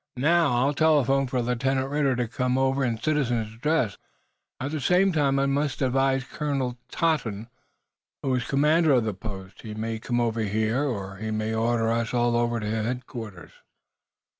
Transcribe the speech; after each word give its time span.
"Now, 0.17 0.53
I'll 0.65 0.73
telephone 0.73 1.27
for 1.27 1.43
Lieutenant 1.43 1.87
Ridder 1.87 2.15
to 2.15 2.27
come 2.27 2.57
over 2.57 2.83
in 2.83 2.99
citizen's 2.99 3.55
dress," 3.59 3.99
announced 4.59 4.59
the 4.59 4.59
major. 4.63 4.65
"At 4.65 4.71
the 4.71 4.81
same 4.81 5.11
time, 5.11 5.37
I 5.37 5.45
must 5.45 5.79
advise 5.79 6.23
Colonel 6.23 6.79
Totten, 6.89 7.49
who 8.23 8.33
is 8.33 8.43
commander 8.43 8.93
of 8.93 9.03
the 9.03 9.13
post. 9.13 9.61
He 9.61 9.75
may 9.75 9.99
come 9.99 10.19
over 10.19 10.41
here, 10.41 10.85
or 10.85 11.17
he 11.17 11.29
may 11.29 11.53
order 11.53 11.91
us 11.91 12.15
all 12.15 12.35
over 12.35 12.59
to 12.59 12.67
headquarters." 12.67 13.51